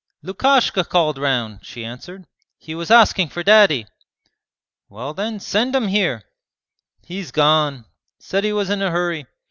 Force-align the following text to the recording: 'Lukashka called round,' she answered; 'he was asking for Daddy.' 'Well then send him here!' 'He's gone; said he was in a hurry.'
'Lukashka 0.23 0.83
called 0.83 1.19
round,' 1.19 1.63
she 1.63 1.85
answered; 1.85 2.25
'he 2.57 2.73
was 2.73 2.89
asking 2.89 3.29
for 3.29 3.43
Daddy.' 3.43 3.85
'Well 4.89 5.13
then 5.13 5.39
send 5.39 5.75
him 5.75 5.89
here!' 5.89 6.23
'He's 7.05 7.29
gone; 7.29 7.85
said 8.17 8.43
he 8.43 8.51
was 8.51 8.71
in 8.71 8.81
a 8.81 8.89
hurry.' 8.89 9.27